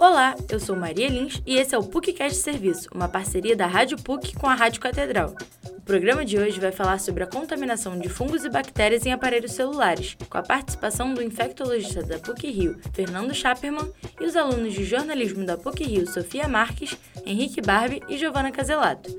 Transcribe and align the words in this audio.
Olá, 0.00 0.34
eu 0.50 0.58
sou 0.58 0.74
Maria 0.74 1.10
Lins 1.10 1.42
e 1.44 1.56
esse 1.58 1.74
é 1.74 1.78
o 1.78 1.84
PUCcast 1.84 2.38
Serviço, 2.38 2.88
uma 2.94 3.06
parceria 3.06 3.54
da 3.54 3.66
Rádio 3.66 3.98
PUC 3.98 4.34
com 4.34 4.46
a 4.46 4.54
Rádio 4.54 4.80
Catedral. 4.80 5.34
O 5.76 5.80
programa 5.82 6.24
de 6.24 6.38
hoje 6.38 6.58
vai 6.58 6.72
falar 6.72 6.98
sobre 6.98 7.22
a 7.22 7.26
contaminação 7.26 7.98
de 7.98 8.08
fungos 8.08 8.42
e 8.42 8.48
bactérias 8.48 9.04
em 9.04 9.12
aparelhos 9.12 9.52
celulares, 9.52 10.16
com 10.30 10.38
a 10.38 10.42
participação 10.42 11.12
do 11.12 11.22
infectologista 11.22 12.02
da 12.02 12.18
PUC-Rio, 12.18 12.78
Fernando 12.94 13.34
Schapperman, 13.34 13.92
e 14.18 14.24
os 14.24 14.36
alunos 14.36 14.72
de 14.72 14.84
jornalismo 14.84 15.44
da 15.44 15.58
PUC-Rio, 15.58 16.06
Sofia 16.06 16.48
Marques, 16.48 16.96
Henrique 17.26 17.60
Barbie 17.60 18.02
e 18.08 18.16
Giovanna 18.16 18.50
Caselato. 18.50 19.14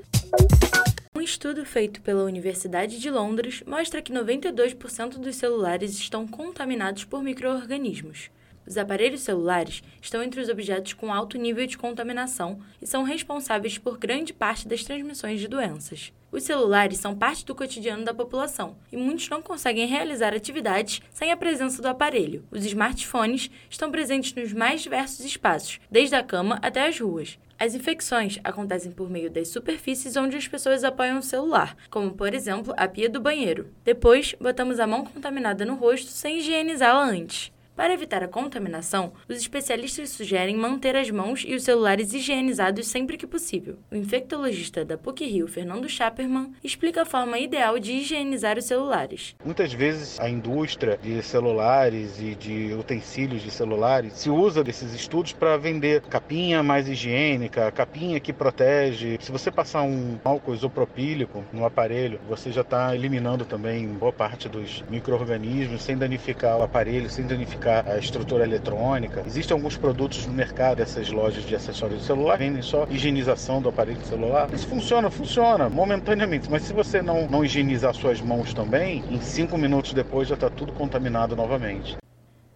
Um 1.14 1.20
estudo 1.20 1.64
feito 1.64 2.02
pela 2.02 2.24
Universidade 2.24 2.98
de 2.98 3.08
Londres 3.08 3.62
mostra 3.64 4.02
que 4.02 4.12
92% 4.12 5.20
dos 5.20 5.36
celulares 5.36 5.92
estão 5.92 6.26
contaminados 6.26 7.04
por 7.04 7.22
microorganismos. 7.22 8.30
Os 8.66 8.76
aparelhos 8.76 9.22
celulares 9.22 9.82
estão 10.00 10.22
entre 10.22 10.40
os 10.40 10.48
objetos 10.48 10.92
com 10.92 11.12
alto 11.12 11.36
nível 11.36 11.66
de 11.66 11.76
contaminação 11.76 12.60
e 12.80 12.86
são 12.86 13.02
responsáveis 13.02 13.78
por 13.78 13.98
grande 13.98 14.32
parte 14.32 14.68
das 14.68 14.84
transmissões 14.84 15.40
de 15.40 15.48
doenças. 15.48 16.12
Os 16.30 16.44
celulares 16.44 16.98
são 16.98 17.14
parte 17.14 17.44
do 17.44 17.54
cotidiano 17.54 18.04
da 18.04 18.14
população 18.14 18.76
e 18.90 18.96
muitos 18.96 19.28
não 19.28 19.42
conseguem 19.42 19.86
realizar 19.86 20.32
atividades 20.32 21.02
sem 21.10 21.30
a 21.30 21.36
presença 21.36 21.82
do 21.82 21.88
aparelho. 21.88 22.44
Os 22.50 22.64
smartphones 22.64 23.50
estão 23.68 23.90
presentes 23.90 24.34
nos 24.34 24.52
mais 24.52 24.80
diversos 24.80 25.26
espaços, 25.26 25.78
desde 25.90 26.14
a 26.14 26.22
cama 26.22 26.58
até 26.62 26.86
as 26.86 26.98
ruas. 26.98 27.38
As 27.58 27.74
infecções 27.74 28.40
acontecem 28.42 28.90
por 28.90 29.10
meio 29.10 29.30
das 29.30 29.48
superfícies 29.48 30.16
onde 30.16 30.36
as 30.36 30.48
pessoas 30.48 30.82
apoiam 30.82 31.18
o 31.18 31.22
celular, 31.22 31.76
como 31.90 32.10
por 32.12 32.32
exemplo 32.32 32.72
a 32.76 32.88
pia 32.88 33.08
do 33.08 33.20
banheiro. 33.20 33.70
Depois, 33.84 34.34
botamos 34.40 34.80
a 34.80 34.86
mão 34.86 35.04
contaminada 35.04 35.64
no 35.64 35.74
rosto 35.74 36.10
sem 36.10 36.38
higienizá-la 36.38 37.04
antes. 37.04 37.52
Para 37.82 37.94
evitar 37.94 38.22
a 38.22 38.28
contaminação, 38.28 39.12
os 39.28 39.36
especialistas 39.36 40.10
sugerem 40.10 40.56
manter 40.56 40.94
as 40.94 41.10
mãos 41.10 41.42
e 41.44 41.52
os 41.52 41.64
celulares 41.64 42.14
higienizados 42.14 42.86
sempre 42.86 43.16
que 43.16 43.26
possível. 43.26 43.76
O 43.90 43.96
infectologista 43.96 44.84
da 44.84 44.96
PUC-Rio, 44.96 45.48
Fernando 45.48 45.88
Schapperman, 45.88 46.52
explica 46.62 47.02
a 47.02 47.04
forma 47.04 47.40
ideal 47.40 47.80
de 47.80 47.90
higienizar 47.94 48.56
os 48.56 48.66
celulares. 48.66 49.34
Muitas 49.44 49.72
vezes 49.72 50.20
a 50.20 50.30
indústria 50.30 50.96
de 50.96 51.20
celulares 51.24 52.20
e 52.20 52.36
de 52.36 52.72
utensílios 52.72 53.42
de 53.42 53.50
celulares 53.50 54.12
se 54.12 54.30
usa 54.30 54.62
desses 54.62 54.94
estudos 54.94 55.32
para 55.32 55.56
vender 55.56 56.02
capinha 56.02 56.62
mais 56.62 56.88
higiênica, 56.88 57.72
capinha 57.72 58.20
que 58.20 58.32
protege. 58.32 59.18
Se 59.20 59.32
você 59.32 59.50
passar 59.50 59.82
um 59.82 60.20
álcool 60.22 60.54
isopropílico 60.54 61.44
no 61.52 61.66
aparelho, 61.66 62.20
você 62.28 62.52
já 62.52 62.60
está 62.60 62.94
eliminando 62.94 63.44
também 63.44 63.88
boa 63.88 64.12
parte 64.12 64.48
dos 64.48 64.84
micro-organismos 64.88 65.82
sem 65.82 65.98
danificar 65.98 66.56
o 66.58 66.62
aparelho, 66.62 67.10
sem 67.10 67.26
danificar 67.26 67.71
a 67.80 67.98
estrutura 67.98 68.44
eletrônica. 68.44 69.22
Existem 69.26 69.54
alguns 69.54 69.76
produtos 69.76 70.26
no 70.26 70.32
mercado, 70.32 70.80
essas 70.80 71.10
lojas 71.10 71.44
de 71.44 71.54
acessórios 71.54 72.00
de 72.00 72.06
celular, 72.06 72.38
vendem 72.38 72.62
só 72.62 72.86
higienização 72.90 73.60
do 73.60 73.68
aparelho 73.68 74.04
celular. 74.04 74.52
Isso 74.52 74.66
funciona, 74.68 75.10
funciona 75.10 75.68
momentaneamente, 75.68 76.50
mas 76.50 76.62
se 76.62 76.72
você 76.72 77.00
não, 77.00 77.28
não 77.28 77.44
higienizar 77.44 77.94
suas 77.94 78.20
mãos 78.20 78.52
também, 78.52 79.02
em 79.10 79.20
cinco 79.20 79.56
minutos 79.56 79.92
depois 79.92 80.28
já 80.28 80.34
está 80.34 80.50
tudo 80.50 80.72
contaminado 80.72 81.34
novamente. 81.34 81.96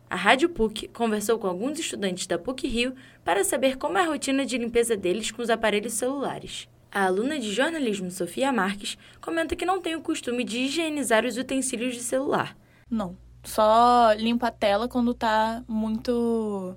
A 0.09 0.15
Rádio 0.15 0.49
PUC 0.49 0.89
conversou 0.89 1.39
com 1.39 1.49
alguns 1.49 1.79
estudantes 1.79 2.27
da 2.27 2.39
PUC 2.39 2.69
Rio 2.69 2.95
para 3.25 3.43
saber 3.43 3.77
como 3.77 3.99
é 3.99 4.03
a 4.03 4.07
rotina 4.07 4.47
de 4.47 4.57
limpeza 4.57 4.97
deles 4.97 5.33
com 5.33 5.43
os 5.43 5.51
aparelhos 5.51 5.95
celulares. 5.95 6.69
A 6.93 7.05
aluna 7.05 7.39
de 7.39 7.53
jornalismo 7.53 8.11
Sofia 8.11 8.53
Marques 8.53 8.97
comenta 9.21 9.57
que 9.57 9.67
não 9.67 9.81
tem 9.81 9.97
o 9.97 10.01
costume 10.01 10.45
de 10.45 10.61
higienizar 10.61 11.27
os 11.27 11.37
utensílios 11.37 11.95
de 11.95 12.01
celular. 12.01 12.57
Não, 12.89 13.17
só 13.47 14.13
limpa 14.13 14.49
a 14.49 14.51
tela 14.51 14.89
quando 14.89 15.15
tá 15.15 15.63
muito 15.67 16.77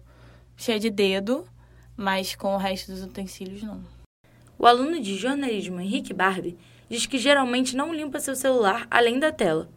cheia 0.56 0.80
de 0.80 0.90
dedo, 0.90 1.46
mas 1.98 2.36
com 2.36 2.54
o 2.54 2.58
resto 2.58 2.92
dos 2.92 3.04
utensílios 3.04 3.64
não. 3.64 3.82
O 4.58 4.66
aluno 4.66 5.02
de 5.02 5.18
jornalismo 5.18 5.80
Henrique 5.80 6.14
Barbie 6.14 6.58
diz 6.90 7.06
que 7.06 7.18
geralmente 7.18 7.76
não 7.76 7.94
limpa 7.94 8.20
seu 8.20 8.36
celular 8.36 8.88
além 8.90 9.20
da 9.20 9.32
tela. 9.32 9.70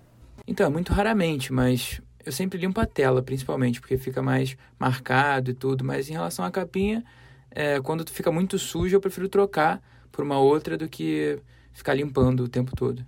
Então, 0.47 0.71
muito 0.71 0.93
raramente, 0.93 1.53
mas 1.53 2.01
eu 2.25 2.33
sempre 2.33 2.59
limpo 2.59 2.81
a 2.81 2.87
tela, 2.87 3.23
principalmente, 3.23 3.81
porque 3.81 3.97
fica 3.97 4.21
mais 4.23 4.57
marcado 4.79 5.51
e 5.51 5.55
tudo. 5.55 5.85
Mas 5.85 6.09
em 6.09 6.13
relação 6.13 6.45
à 6.45 6.51
capinha, 6.51 7.05
é, 7.51 7.81
quando 7.81 8.09
fica 8.11 8.33
muito 8.33 8.59
sujo, 8.59 8.97
eu 8.97 9.01
prefiro 9.01 9.29
trocar 9.29 9.81
por 10.11 10.25
uma 10.25 10.39
outra 10.39 10.77
do 10.77 10.89
que 10.89 11.39
ficar 11.73 11.95
limpando 11.95 12.45
o 12.45 12.49
tempo 12.49 12.75
todo. 12.77 13.05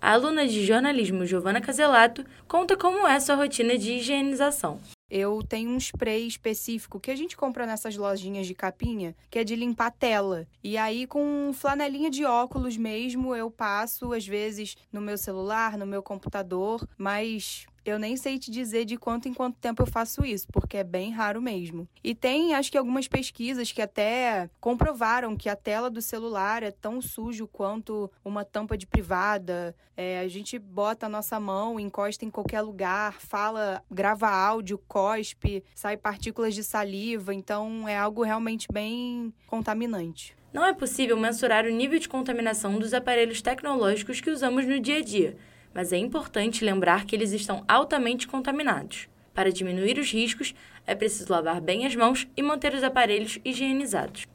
A 0.00 0.12
aluna 0.12 0.46
de 0.46 0.64
jornalismo 0.64 1.26
Giovanna 1.26 1.60
Caselato 1.60 2.24
conta 2.46 2.76
como 2.76 3.06
é 3.06 3.18
sua 3.18 3.34
rotina 3.34 3.76
de 3.76 3.94
higienização. 3.94 4.80
Eu 5.10 5.42
tenho 5.42 5.70
um 5.70 5.76
spray 5.76 6.24
específico 6.26 7.00
que 7.00 7.10
a 7.10 7.16
gente 7.16 7.36
compra 7.36 7.66
nessas 7.66 7.96
lojinhas 7.96 8.46
de 8.46 8.54
capinha, 8.54 9.16
que 9.28 9.40
é 9.40 9.44
de 9.44 9.56
limpar 9.56 9.90
tela. 9.90 10.46
E 10.62 10.76
aí, 10.76 11.04
com 11.04 11.50
flanelinha 11.52 12.10
de 12.10 12.24
óculos 12.24 12.76
mesmo, 12.76 13.34
eu 13.34 13.50
passo, 13.50 14.12
às 14.12 14.26
vezes, 14.26 14.76
no 14.92 15.00
meu 15.00 15.18
celular, 15.18 15.76
no 15.76 15.86
meu 15.86 16.02
computador, 16.02 16.86
mas 16.96 17.66
eu 17.84 17.98
nem 17.98 18.16
sei 18.16 18.38
te 18.38 18.50
dizer 18.50 18.84
de 18.84 18.96
quanto 18.96 19.28
em 19.28 19.34
quanto 19.34 19.58
tempo 19.58 19.82
eu 19.82 19.86
faço 19.86 20.24
isso, 20.24 20.46
porque 20.52 20.76
é 20.76 20.84
bem 20.84 21.10
raro 21.10 21.40
mesmo. 21.40 21.88
E 22.02 22.14
tem, 22.14 22.54
acho 22.54 22.70
que 22.70 22.78
algumas 22.78 23.08
pesquisas 23.08 23.72
que 23.72 23.82
até 23.82 24.48
comprovaram 24.60 25.36
que 25.36 25.48
a 25.48 25.56
tela 25.56 25.90
do 25.90 26.02
celular 26.02 26.62
é 26.62 26.70
tão 26.70 27.00
sujo 27.00 27.46
quanto 27.46 28.10
uma 28.24 28.44
tampa 28.44 28.76
de 28.76 28.86
privada. 28.86 29.74
É, 29.96 30.20
a 30.20 30.28
gente 30.28 30.58
bota 30.58 31.06
a 31.06 31.08
nossa 31.08 31.40
mão, 31.40 31.80
encosta 31.80 32.24
em 32.24 32.30
qualquer 32.30 32.60
lugar, 32.60 33.20
fala, 33.20 33.82
grava 33.90 34.28
áudio, 34.28 34.78
cospe, 34.86 35.64
sai 35.74 35.96
partículas 35.96 36.54
de 36.54 36.62
saliva, 36.62 37.34
então 37.34 37.88
é 37.88 37.96
algo 37.96 38.22
realmente 38.22 38.68
bem 38.72 39.32
contaminante. 39.46 40.36
Não 40.52 40.64
é 40.64 40.72
possível 40.72 41.16
mensurar 41.16 41.66
o 41.66 41.70
nível 41.70 41.98
de 41.98 42.08
contaminação 42.08 42.78
dos 42.78 42.94
aparelhos 42.94 43.42
tecnológicos 43.42 44.20
que 44.20 44.30
usamos 44.30 44.66
no 44.66 44.80
dia 44.80 44.98
a 44.98 45.02
dia 45.02 45.36
mas 45.74 45.92
é 45.92 45.96
importante 45.96 46.64
lembrar 46.64 47.04
que 47.04 47.14
eles 47.14 47.32
estão 47.32 47.64
altamente 47.68 48.26
contaminados. 48.26 49.08
Para 49.34 49.52
diminuir 49.52 49.98
os 49.98 50.10
riscos, 50.10 50.54
é 50.86 50.94
preciso 50.94 51.32
lavar 51.32 51.60
bem 51.60 51.86
as 51.86 51.94
mãos 51.94 52.26
e 52.36 52.42
manter 52.42 52.74
os 52.74 52.82
aparelhos 52.82 53.38
higienizados. 53.44 54.26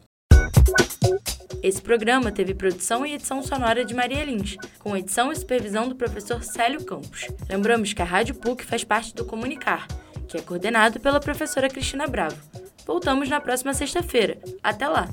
Esse 1.62 1.82
programa 1.82 2.32
teve 2.32 2.54
produção 2.54 3.06
e 3.06 3.14
edição 3.14 3.42
sonora 3.42 3.86
de 3.86 3.94
Maria 3.94 4.24
Lins, 4.24 4.58
com 4.80 4.98
edição 4.98 5.32
e 5.32 5.36
supervisão 5.36 5.88
do 5.88 5.96
professor 5.96 6.44
Célio 6.44 6.84
Campos. 6.84 7.28
Lembramos 7.50 7.94
que 7.94 8.02
a 8.02 8.06
Rádio 8.06 8.36
PUC 8.36 8.66
faz 8.66 8.84
parte 8.84 9.16
do 9.16 9.24
Comunicar, 9.24 9.88
que 10.28 10.38
é 10.38 10.42
coordenado 10.42 11.00
pela 11.00 11.20
professora 11.20 11.70
Cristina 11.70 12.06
Bravo. 12.06 12.38
Voltamos 12.86 13.30
na 13.30 13.40
próxima 13.40 13.74
sexta-feira. 13.74 14.38
Até 14.62 14.88
lá! 14.88 15.10